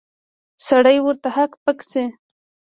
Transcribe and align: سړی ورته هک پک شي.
سړی 0.67 0.97
ورته 1.01 1.29
هک 1.35 1.51
پک 1.63 1.79
شي. 1.91 2.05